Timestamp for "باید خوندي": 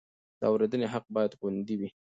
1.15-1.75